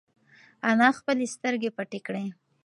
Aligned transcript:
انا 0.69 0.89
خپلې 0.97 1.25
سترگې 1.35 1.69
پټې 1.77 1.99
کړې. 2.07 2.25